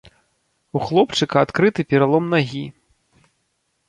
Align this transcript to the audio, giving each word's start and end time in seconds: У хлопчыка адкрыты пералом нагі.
У 0.77 0.79
хлопчыка 0.85 1.37
адкрыты 1.45 1.85
пералом 1.91 2.23
нагі. 2.37 2.63